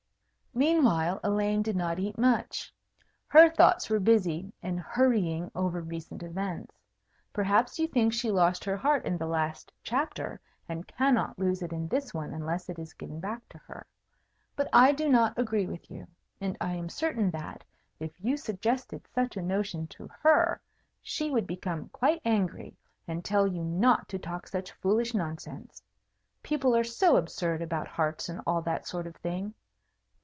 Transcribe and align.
Meanwhile, 0.53 1.21
Elaine 1.23 1.61
did 1.61 1.77
not 1.77 1.97
eat 1.97 2.17
much. 2.17 2.73
Her 3.27 3.49
thoughts 3.49 3.89
were 3.89 4.01
busy, 4.01 4.51
and 4.61 4.81
hurrying 4.81 5.49
over 5.55 5.79
recent 5.79 6.23
events. 6.23 6.75
Perhaps 7.31 7.79
you 7.79 7.87
think 7.87 8.11
she 8.11 8.29
lost 8.29 8.65
her 8.65 8.75
heart 8.75 9.05
in 9.05 9.17
the 9.17 9.27
last 9.27 9.71
Chapter, 9.81 10.41
and 10.67 10.85
cannot 10.85 11.39
lose 11.39 11.61
it 11.61 11.71
in 11.71 11.87
this 11.87 12.13
one 12.13 12.33
unless 12.33 12.67
it 12.67 12.77
is 12.77 12.91
given 12.91 13.21
back 13.21 13.47
to 13.47 13.57
her. 13.59 13.87
But 14.57 14.67
I 14.73 14.91
do 14.91 15.07
not 15.07 15.39
agree 15.39 15.67
with 15.67 15.89
you; 15.89 16.05
and 16.41 16.57
I 16.59 16.73
am 16.73 16.89
certain 16.89 17.31
that, 17.31 17.63
if 17.97 18.11
you 18.21 18.35
suggested 18.35 19.07
such 19.15 19.37
a 19.37 19.41
notion 19.41 19.87
to 19.87 20.09
her, 20.21 20.59
she 21.01 21.31
would 21.31 21.47
become 21.47 21.87
quite 21.93 22.19
angry, 22.25 22.75
and 23.07 23.23
tell 23.23 23.47
you 23.47 23.63
not 23.63 24.09
to 24.09 24.19
talk 24.19 24.49
such 24.49 24.73
foolish 24.73 25.13
nonsense. 25.13 25.81
People 26.43 26.75
are 26.75 26.83
so 26.83 27.15
absurd 27.15 27.61
about 27.61 27.87
hearts, 27.87 28.27
and 28.27 28.41
all 28.45 28.61
that 28.63 28.85
sort 28.85 29.07
of 29.07 29.15
thing! 29.15 29.53